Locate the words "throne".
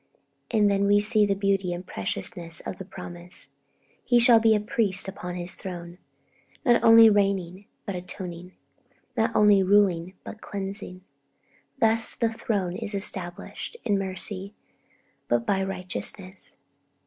5.53-5.99, 12.33-12.77